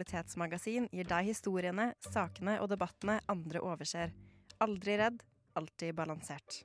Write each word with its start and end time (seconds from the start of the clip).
Kvalitetsmagasin 0.00 0.86
gir 0.96 1.04
deg 1.04 1.26
historiene, 1.28 1.90
sakene 2.00 2.54
og 2.62 2.70
debattene 2.72 3.18
andre 3.28 3.60
overser. 3.60 4.14
Aldri 4.64 4.94
redd, 4.96 5.18
alltid 5.60 5.92
balansert. 5.98 6.62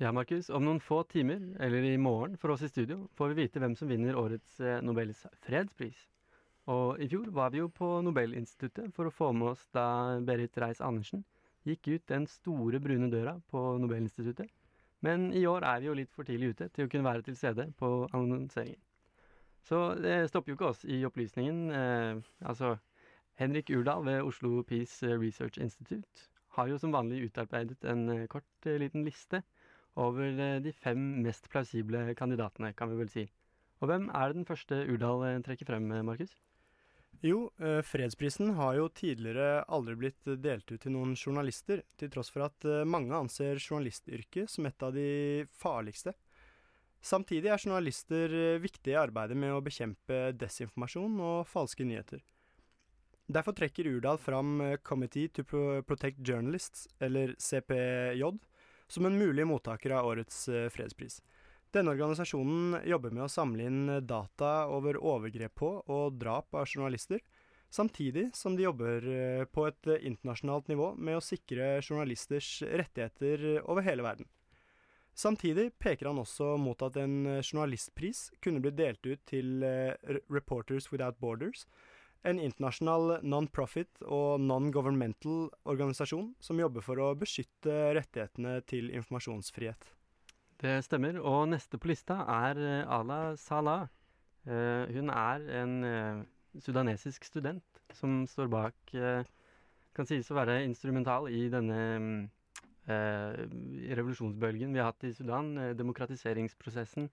Ja, 0.00 0.08
Markus. 0.16 0.48
Om 0.48 0.64
noen 0.64 0.80
få 0.80 1.02
timer, 1.12 1.42
eller 1.60 1.84
i 1.84 1.98
morgen 2.00 2.38
for 2.40 2.54
oss 2.54 2.64
i 2.64 2.70
studio, 2.72 3.02
får 3.18 3.34
vi 3.34 3.42
vite 3.42 3.60
hvem 3.60 3.74
som 3.76 3.90
vinner 3.92 4.16
årets 4.16 4.54
eh, 4.64 4.80
Nobels 4.80 5.26
fredspris. 5.44 5.98
Og 6.72 6.96
i 6.96 7.10
fjor 7.12 7.28
var 7.36 7.52
vi 7.52 7.60
jo 7.60 7.68
på 7.68 7.90
Nobelinstituttet 8.06 8.94
for 8.96 9.10
å 9.10 9.12
få 9.12 9.28
med 9.36 9.50
oss 9.50 9.66
da 9.76 10.16
Berit 10.24 10.56
Reiss-Andersen 10.56 11.20
gikk 11.68 11.90
ut 11.90 12.06
den 12.08 12.24
store 12.32 12.80
brune 12.80 13.10
døra 13.12 13.36
på 13.52 13.66
Nobelinstituttet. 13.82 14.48
Men 15.04 15.28
i 15.36 15.44
år 15.50 15.68
er 15.68 15.84
vi 15.84 15.90
jo 15.90 15.98
litt 16.00 16.16
for 16.16 16.24
tidlig 16.24 16.54
ute 16.54 16.70
til 16.72 16.88
å 16.88 16.94
kunne 16.94 17.10
være 17.10 17.28
til 17.28 17.36
stede 17.36 17.68
på 17.76 17.92
annonseringen. 18.08 18.80
Så 19.62 19.94
det 20.02 20.28
stopper 20.30 20.52
jo 20.52 20.58
ikke 20.58 20.72
oss 20.72 20.84
i 20.84 21.04
opplysningen. 21.06 21.70
Eh, 21.70 22.22
altså, 22.44 22.76
Henrik 23.40 23.70
Urdal 23.70 24.04
ved 24.04 24.22
Oslo 24.22 24.62
Peace 24.66 25.06
Research 25.06 25.58
Institute 25.58 26.28
har 26.56 26.68
jo 26.68 26.78
som 26.80 26.92
vanlig 26.92 27.26
utarbeidet 27.28 27.84
en 27.88 28.08
eh, 28.12 28.28
kort 28.30 28.68
eh, 28.68 28.78
liten 28.80 29.06
liste 29.06 29.42
over 30.00 30.28
eh, 30.28 30.58
de 30.64 30.72
fem 30.72 31.00
mest 31.24 31.48
plausible 31.52 32.04
kandidatene, 32.18 32.72
kan 32.76 32.92
vi 32.92 33.00
vel 33.00 33.12
si. 33.12 33.26
Og 33.80 33.88
hvem 33.90 34.08
er 34.14 34.30
det 34.30 34.40
den 34.40 34.48
første 34.48 34.82
Urdal 34.86 35.42
trekker 35.42 35.68
frem, 35.68 35.88
Markus? 36.06 36.36
Jo, 37.22 37.52
fredsprisen 37.86 38.52
har 38.58 38.76
jo 38.78 38.88
tidligere 38.94 39.64
aldri 39.70 39.94
blitt 39.98 40.30
delt 40.42 40.70
ut 40.70 40.80
til 40.82 40.94
noen 40.94 41.16
journalister, 41.18 41.82
til 41.98 42.10
tross 42.10 42.30
for 42.34 42.46
at 42.46 42.66
mange 42.86 43.14
anser 43.14 43.58
journalistyrket 43.62 44.50
som 44.50 44.66
et 44.66 44.86
av 44.86 44.94
de 44.94 45.44
farligste. 45.58 46.14
Samtidig 47.02 47.50
er 47.50 47.58
journalister 47.58 48.30
eh, 48.30 48.60
viktige 48.62 48.94
i 48.94 49.00
arbeidet 49.00 49.34
med 49.34 49.50
å 49.56 49.62
bekjempe 49.64 50.30
desinformasjon 50.38 51.18
og 51.18 51.48
falske 51.50 51.82
nyheter. 51.82 52.20
Derfor 53.32 53.56
trekker 53.58 53.88
Urdal 53.90 54.20
fram 54.22 54.60
eh, 54.62 54.76
Committee 54.86 55.32
to 55.34 55.42
Protect 55.42 56.20
Journalists, 56.22 56.86
eller 57.02 57.34
CPJ, 57.42 58.22
som 58.86 59.08
en 59.08 59.18
mulig 59.18 59.46
mottaker 59.50 59.96
av 59.98 60.12
årets 60.12 60.44
eh, 60.48 60.68
fredspris. 60.70 61.18
Denne 61.74 61.90
organisasjonen 61.90 62.84
jobber 62.86 63.16
med 63.16 63.24
å 63.26 63.32
samle 63.32 63.66
inn 63.66 63.80
data 64.06 64.68
over 64.70 65.00
overgrep 65.00 65.56
på 65.58 65.70
og 65.80 66.20
drap 66.20 66.54
av 66.54 66.68
journalister, 66.68 67.18
samtidig 67.72 68.28
som 68.36 68.54
de 68.54 68.66
jobber 68.66 69.08
på 69.56 69.64
et 69.64 69.88
internasjonalt 69.96 70.68
nivå 70.68 70.90
med 71.00 71.16
å 71.16 71.24
sikre 71.24 71.78
journalisters 71.80 72.58
rettigheter 72.68 73.62
over 73.64 73.88
hele 73.88 74.04
verden. 74.04 74.28
Samtidig 75.12 75.74
peker 75.80 76.08
han 76.08 76.20
også 76.22 76.54
mot 76.60 76.80
at 76.86 76.96
en 77.02 77.26
eh, 77.28 77.42
journalistpris 77.44 78.30
kunne 78.42 78.62
bli 78.64 78.72
delt 78.72 79.04
ut 79.04 79.20
til 79.28 79.64
eh, 79.66 79.92
Reporters 80.32 80.88
Without 80.92 81.18
Borders, 81.20 81.66
en 82.24 82.38
internasjonal 82.40 83.18
non-profit 83.26 84.04
og 84.06 84.40
non-governmental 84.40 85.50
organisasjon 85.68 86.30
som 86.40 86.60
jobber 86.62 86.84
for 86.86 87.02
å 87.02 87.10
beskytte 87.18 87.90
rettighetene 87.98 88.60
til 88.70 88.92
informasjonsfrihet. 88.94 89.90
Det 90.62 90.76
stemmer. 90.86 91.18
Og 91.18 91.48
neste 91.50 91.80
på 91.82 91.90
lista 91.90 92.22
er 92.30 92.62
eh, 92.62 92.84
Ala 92.86 93.34
Salah. 93.40 93.90
Hun 94.42 95.06
er 95.14 95.42
en 95.54 95.74
sudanesisk 96.58 97.28
student 97.28 97.78
som 97.94 98.24
står 98.26 98.48
bak 98.50 98.90
Kan 99.94 100.08
sies 100.08 100.32
å 100.32 100.34
være 100.34 100.64
instrumental 100.66 101.28
i 101.30 101.44
denne 101.52 101.76
mm, 102.02 102.16
revolusjonsbølgen 102.88 104.72
vi 104.74 104.80
har 104.80 104.90
hatt 104.90 105.04
i 105.04 105.12
Sudan, 105.14 105.56
eh, 105.58 105.74
demokratiseringsprosessen, 105.78 107.10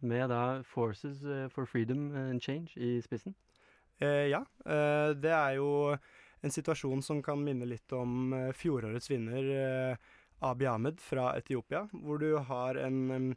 med 0.00 0.30
da 0.30 0.62
Forces 0.64 1.22
eh, 1.24 1.48
for 1.52 1.66
Freedom 1.66 2.14
and 2.16 2.42
Change 2.42 2.76
i 2.76 3.00
spissen. 3.04 3.34
Eh, 4.00 4.30
ja, 4.30 4.44
eh, 4.64 5.12
det 5.12 5.32
er 5.34 5.56
jo 5.58 5.96
en 6.40 6.54
situasjon 6.54 7.02
som 7.04 7.20
kan 7.22 7.42
minne 7.44 7.68
litt 7.68 7.92
om 7.92 8.32
eh, 8.32 8.52
fjorårets 8.56 9.10
vinner 9.10 9.50
eh, 9.56 9.96
Abiy 10.40 10.70
Ahmed 10.70 11.02
fra 11.04 11.34
Etiopia, 11.36 11.84
hvor 11.92 12.22
du 12.22 12.38
har 12.38 12.80
en, 12.80 13.34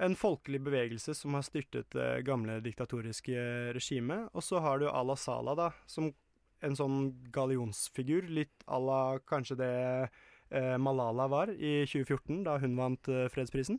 en 0.00 0.16
folkelig 0.16 0.62
bevegelse 0.64 1.12
som 1.18 1.36
har 1.36 1.44
styrtet 1.44 1.90
det 1.92 2.24
gamle 2.24 2.62
diktatoriske 2.64 3.36
regimet, 3.76 4.30
og 4.32 4.46
så 4.46 4.62
har 4.64 4.80
du 4.80 4.88
Ala 4.88 5.18
Salah, 5.20 5.58
da, 5.58 5.68
som 5.84 6.08
en 6.64 6.76
sånn 6.76 6.98
gallionsfigur, 7.32 8.28
litt 8.28 8.64
à 8.68 8.80
la 8.80 9.02
kanskje 9.28 9.60
det 9.60 9.74
eh, 9.84 10.20
Malala 10.80 11.28
var 11.30 11.52
i 11.54 11.84
2014, 11.86 12.42
da 12.46 12.58
hun 12.58 12.76
vant 12.78 13.08
eh, 13.08 13.28
fredsprisen. 13.32 13.78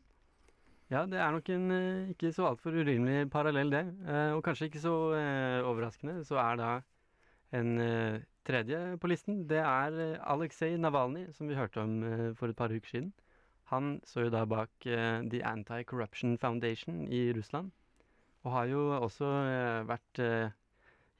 Ja, 0.91 1.05
det 1.07 1.21
er 1.23 1.31
nok 1.31 1.47
en 1.53 1.71
eh, 1.71 2.09
ikke 2.11 2.33
så 2.35 2.49
altfor 2.49 2.75
urimelig 2.75 3.29
parallell, 3.31 3.71
det. 3.71 3.85
Eh, 4.07 4.33
og 4.35 4.43
kanskje 4.43 4.67
ikke 4.67 4.83
så 4.83 4.95
eh, 5.15 5.63
overraskende, 5.63 6.17
så 6.27 6.39
er 6.41 6.59
da 6.59 6.71
en 7.55 7.77
eh, 7.79 8.21
tredje 8.47 8.79
på 8.99 9.11
listen. 9.11 9.45
Det 9.47 9.61
er 9.63 9.99
eh, 10.03 10.17
Aleksej 10.33 10.75
Navalny, 10.77 11.29
som 11.31 11.47
vi 11.47 11.55
hørte 11.55 11.79
om 11.83 12.01
eh, 12.03 12.25
for 12.35 12.51
et 12.51 12.59
par 12.59 12.73
uker 12.75 12.91
siden. 12.91 13.13
Han 13.71 14.01
så 14.03 14.25
jo 14.25 14.33
da 14.33 14.43
bak 14.43 14.83
eh, 14.83 15.21
The 15.31 15.39
Anti-Corruption 15.47 16.35
Foundation 16.37 17.05
i 17.07 17.31
Russland, 17.37 17.71
og 18.43 18.51
har 18.51 18.67
jo 18.67 18.81
også 18.99 19.31
eh, 19.47 19.81
vært 19.87 20.19
eh, 20.19 20.51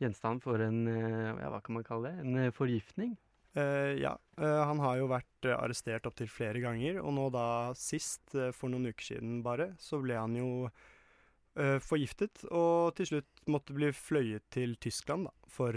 gjenstand 0.03 0.43
for 0.43 0.59
en 0.59 0.83
eh, 0.91 1.31
ja, 1.31 1.47
hva 1.47 1.61
kan 1.63 1.77
man 1.77 1.87
kalle 1.87 2.11
det? 2.11 2.25
En 2.25 2.39
eh, 2.43 2.51
forgiftning. 2.51 3.15
Eh, 3.53 3.99
ja, 3.99 4.13
uh, 4.39 4.61
han 4.63 4.79
har 4.79 4.95
jo 5.01 5.09
vært 5.11 5.47
uh, 5.49 5.57
arrestert 5.57 6.05
opptil 6.07 6.29
flere 6.31 6.61
ganger, 6.63 7.01
og 7.03 7.11
nå 7.17 7.27
da 7.35 7.45
sist, 7.75 8.23
for 8.55 8.71
noen 8.71 8.93
uker 8.93 9.09
siden 9.09 9.41
bare, 9.45 9.73
så 9.81 9.99
ble 10.03 10.19
han 10.19 10.37
jo 10.39 10.49
forgiftet, 11.83 12.45
og 12.55 12.93
til 12.95 13.09
slutt 13.09 13.41
måtte 13.51 13.73
bli 13.75 13.89
fløyet 13.91 14.45
til 14.55 14.77
Tyskland, 14.79 15.25
da, 15.27 15.49
for, 15.51 15.75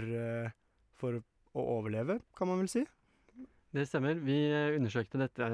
for 0.95 1.17
å 1.19 1.65
overleve, 1.73 2.15
kan 2.39 2.47
man 2.47 2.61
vel 2.61 2.69
si. 2.71 2.85
Det 3.75 3.83
stemmer. 3.89 4.21
Vi 4.23 4.37
undersøkte 4.77 5.19
dette 5.19 5.49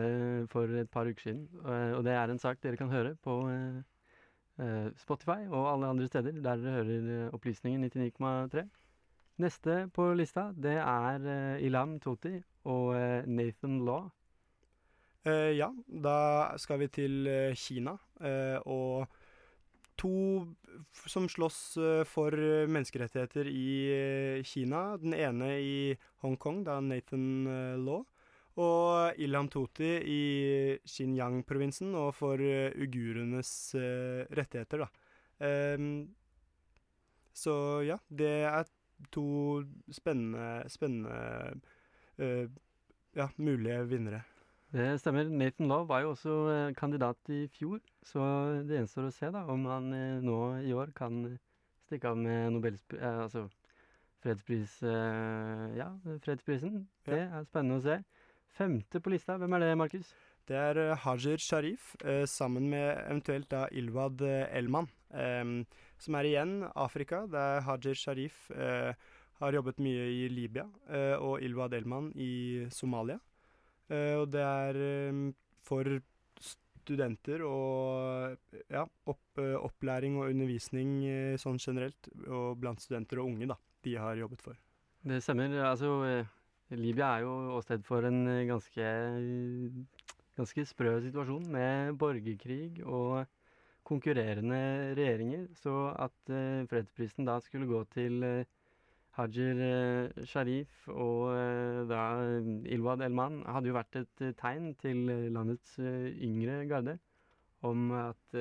for 0.54 0.70
et 0.78 0.92
par 0.94 1.10
uker 1.10 1.26
siden, 1.26 1.48
og 1.66 2.06
det 2.06 2.14
er 2.14 2.30
en 2.30 2.42
sak 2.44 2.62
dere 2.62 2.78
kan 2.78 2.94
høre 2.94 3.16
på 3.26 3.40
Spotify 5.02 5.40
og 5.50 5.72
alle 5.72 5.90
andre 5.90 6.12
steder 6.12 6.38
der 6.38 6.62
dere 6.62 6.78
hører 6.78 7.34
opplysningen 7.34 7.90
99,3. 7.90 8.68
Neste 9.40 9.88
på 9.96 10.12
lista, 10.14 10.52
det 10.54 10.76
er 10.84 11.24
eh, 11.26 11.64
Ilam 11.66 11.96
Toti 12.04 12.36
og 12.70 12.92
eh, 12.98 13.24
Nathan 13.26 13.80
Law. 13.86 14.10
Eh, 15.26 15.54
ja, 15.56 15.70
da 15.88 16.58
skal 16.62 16.82
vi 16.82 16.90
til 16.92 17.28
eh, 17.30 17.56
Kina, 17.58 17.96
eh, 18.20 18.58
og 18.66 19.08
to 20.02 20.12
som 21.08 21.28
slåss 21.30 21.60
eh, 21.78 22.04
for 22.10 22.36
eh, 22.36 22.68
menneskerettigheter 22.70 23.50
i 23.50 23.74
eh, 23.96 24.44
Kina. 24.46 24.98
Den 25.02 25.16
ene 25.18 25.52
i 25.62 25.76
Hongkong, 26.26 26.64
da 26.68 26.80
Nathan 26.82 27.48
eh, 27.48 27.78
Law, 27.82 28.04
og 28.62 29.22
Ilham 29.22 29.48
Toti 29.50 29.94
i 30.12 30.22
Xinjiang-provinsen 30.84 31.96
og 31.96 32.12
for 32.18 32.42
eh, 32.44 32.74
uigurenes 32.76 33.54
eh, 33.80 34.28
rettigheter, 34.38 34.84
da. 34.84 34.92
Ehm, 35.42 35.94
så 37.34 37.56
ja, 37.88 37.98
det 38.10 38.36
er 38.50 38.68
to 39.12 39.64
spennende, 39.92 40.70
spennende 40.70 41.16
uh, 42.22 42.46
ja, 43.16 43.28
mulige 43.38 43.88
vinnere. 43.90 44.24
Det 44.72 45.00
stemmer. 45.02 45.28
Nathan 45.28 45.68
Love 45.68 45.88
var 45.90 46.00
jo 46.00 46.10
også 46.14 46.34
eh, 46.50 46.74
kandidat 46.80 47.30
i 47.30 47.42
fjor, 47.52 47.82
så 48.08 48.22
det 48.64 48.78
gjenstår 48.78 49.10
å 49.10 49.12
se 49.12 49.32
da 49.34 49.42
om 49.52 49.66
han 49.68 49.90
eh, 49.92 50.22
nå 50.24 50.38
i 50.64 50.72
år 50.72 50.94
kan 50.96 51.26
stikke 51.90 52.14
av 52.14 52.22
med 52.22 52.54
Nobels... 52.56 52.86
Eh, 52.96 53.18
altså 53.26 53.50
fredspris... 54.24 54.78
Eh, 54.88 55.66
ja, 55.76 55.90
fredsprisen. 56.24 56.86
Det 57.04 57.20
er 57.20 57.44
spennende 57.50 57.82
å 57.82 57.84
se. 57.84 57.98
Femte 58.56 59.04
på 59.04 59.12
lista, 59.12 59.36
hvem 59.42 59.58
er 59.58 59.66
det, 59.66 59.76
Markus? 59.82 60.14
Det 60.48 60.56
er 60.56 60.96
Hajer 61.04 61.44
Sharif 61.44 61.92
eh, 62.06 62.24
sammen 62.24 62.72
med 62.72 62.94
eventuelt 63.10 63.52
da 63.52 63.66
Ilwad 63.76 64.24
Elman, 64.24 64.88
eh, 65.12 65.44
som 66.02 66.18
er 66.18 66.30
igjen 66.32 66.56
Afrika. 66.74 67.24
Det 67.30 67.42
er 67.42 67.66
Hajer 67.68 67.98
Sharif 67.98 68.48
eh, 68.56 68.94
har 69.42 69.58
jobbet 69.58 69.82
mye 69.82 70.08
i 70.14 70.24
Libya, 70.30 70.68
eh, 70.90 71.16
og 71.18 71.42
Ilwa 71.46 71.68
Delman 71.72 72.12
i 72.18 72.68
Somalia. 72.74 73.20
Eh, 73.92 74.16
og 74.20 74.30
det 74.34 74.42
er 74.46 74.82
eh, 74.82 75.22
for 75.66 75.90
studenter 76.82 77.44
og 77.46 78.36
ja, 78.72 78.84
opp, 79.10 79.24
eh, 79.42 79.56
opplæring 79.58 80.18
og 80.18 80.32
undervisning 80.32 80.94
eh, 81.06 81.40
sånn 81.42 81.62
generelt, 81.62 82.10
og 82.28 82.58
blant 82.62 82.82
studenter 82.82 83.22
og 83.22 83.34
unge, 83.34 83.50
da, 83.54 83.58
de 83.86 83.98
har 84.02 84.18
jobbet 84.18 84.46
for. 84.46 84.58
Det 85.06 85.22
stemmer. 85.24 85.54
Altså, 85.66 85.94
eh, 86.10 86.38
Libya 86.78 87.18
er 87.18 87.26
jo 87.26 87.36
åsted 87.58 87.86
for 87.86 88.06
en 88.10 88.24
eh, 88.30 88.48
ganske, 88.50 88.88
ganske 90.38 90.66
sprø 90.70 90.98
situasjon 91.06 91.46
med 91.54 91.94
borgerkrig 92.02 92.82
og 92.86 93.26
konkurrerende 93.92 94.62
regjeringer. 94.98 95.46
Så 95.60 95.76
at 96.00 96.34
eh, 96.34 96.64
fredsprisen 96.72 97.28
da 97.28 97.38
skulle 97.44 97.70
gå 97.70 97.84
til 97.94 98.24
eh, 98.26 98.58
Hajer 99.18 99.62
eh, 99.68 100.26
Sharif 100.26 100.88
og 100.88 101.36
da 101.92 102.04
Ilwad 102.72 103.04
Elman 103.04 103.42
hadde 103.44 103.68
jo 103.68 103.76
vært 103.76 104.00
et 104.00 104.24
tegn 104.40 104.72
til 104.80 105.04
landets 105.36 105.76
yngre 105.84 106.62
garde 106.70 106.96
om 107.68 107.92
at 107.94 108.40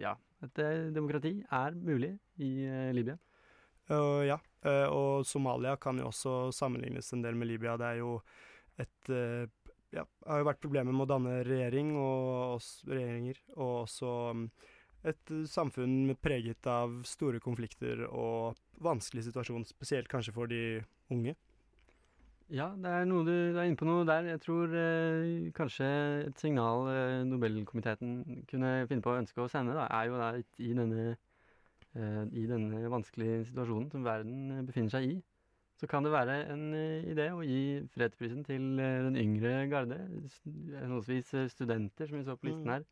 ja, 0.00 0.14
at 0.46 0.62
demokrati 0.94 1.34
er 1.50 1.74
mulig 1.76 2.14
i 2.40 2.52
Libya. 2.94 3.18
Uh, 3.90 4.22
ja, 4.24 4.38
uh, 4.64 4.88
og 4.94 5.26
Somalia 5.26 5.74
kan 5.80 5.98
jo 5.98 6.06
også 6.08 6.52
sammenlignes 6.54 7.10
en 7.12 7.24
del 7.24 7.34
med 7.38 7.50
Libya. 7.50 7.74
Det 7.80 7.88
er 7.88 7.98
jo 8.02 8.14
et 8.80 9.12
uh, 9.12 9.48
Ja, 9.92 10.06
har 10.24 10.38
jo 10.40 10.46
vært 10.48 10.62
problemer 10.62 10.94
med 10.96 11.04
å 11.04 11.10
danne 11.10 11.32
regjering 11.44 11.90
og 12.00 12.54
også, 12.54 12.86
regjeringer, 12.88 13.36
og 13.58 13.72
også 13.82 14.12
um, 14.32 14.46
et 15.08 15.32
samfunn 15.50 16.14
preget 16.22 16.66
av 16.70 17.00
store 17.08 17.40
konflikter 17.42 18.04
og 18.08 18.58
vanskelig 18.82 19.26
situasjon, 19.28 19.64
spesielt 19.66 20.10
kanskje 20.10 20.34
for 20.36 20.50
de 20.50 20.82
unge. 21.12 21.34
Ja, 22.52 22.68
det 22.76 22.90
er 22.90 23.06
noe 23.08 23.24
du, 23.24 23.32
du 23.54 23.58
er 23.58 23.64
inne 23.64 23.80
på 23.80 23.86
noe 23.88 24.04
der. 24.04 24.26
Jeg 24.28 24.42
tror 24.44 24.72
eh, 24.76 25.50
kanskje 25.56 25.88
et 26.26 26.40
signal 26.42 26.88
eh, 26.92 27.20
Nobelkomiteen 27.24 28.42
kunne 28.50 28.72
finne 28.90 29.04
på 29.04 29.14
å 29.14 29.20
ønske 29.22 29.40
å 29.40 29.48
sende, 29.48 29.76
da, 29.78 29.86
er 29.88 30.10
jo 30.10 30.18
da 30.20 30.32
i 30.36 30.72
denne, 30.76 31.14
eh, 31.96 32.24
i 32.36 32.44
denne 32.50 32.82
vanskelige 32.92 33.46
situasjonen 33.48 33.88
som 33.94 34.04
verden 34.04 34.58
eh, 34.58 34.64
befinner 34.68 34.92
seg 34.92 35.08
i, 35.14 35.16
så 35.80 35.88
kan 35.90 36.04
det 36.04 36.12
være 36.12 36.42
en 36.52 36.66
eh, 36.76 37.08
idé 37.10 37.30
å 37.32 37.40
gi 37.46 37.62
fredsprisen 37.94 38.44
til 38.46 38.68
eh, 38.78 39.00
den 39.08 39.16
yngre 39.18 39.54
garde, 39.72 39.98
henholdsvis 40.44 41.32
eh, 41.38 41.48
studenter, 41.50 42.10
som 42.10 42.20
vi 42.20 42.26
så 42.28 42.36
på 42.36 42.50
listen 42.50 42.68
Mm. 42.68 42.84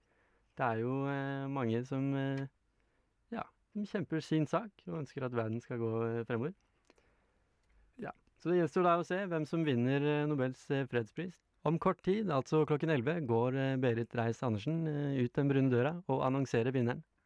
Det 0.58 0.66
er 0.66 0.80
jo 0.82 0.94
eh, 1.08 1.46
mange 1.52 1.82
som 1.88 2.08
eh, 2.18 2.42
ja, 3.32 3.44
som 3.72 3.86
kjemper 3.92 4.24
sin 4.24 4.48
sak 4.50 4.82
og 4.88 5.02
ønsker 5.02 5.26
at 5.26 5.36
verden 5.36 5.60
skal 5.62 5.80
gå 5.80 5.90
eh, 6.06 6.24
fremover. 6.28 6.54
Ja, 8.00 8.12
Så 8.40 8.50
det 8.50 8.60
gjenstår 8.60 8.88
da 8.88 8.96
å 8.98 9.06
se 9.06 9.20
hvem 9.30 9.46
som 9.48 9.64
vinner 9.66 10.26
Nobels 10.28 10.66
fredspris. 10.90 11.36
Om 11.68 11.76
kort 11.78 12.00
tid, 12.06 12.30
altså 12.32 12.62
klokken 12.64 12.92
11, 12.94 13.26
går 13.28 13.56
Berit 13.82 14.14
Reiss-Andersen 14.16 14.86
ut 15.20 15.34
den 15.36 15.50
brune 15.50 15.68
døra 15.72 15.98
og 16.08 16.22
annonserer 16.24 16.72
vinneren. 16.72 17.02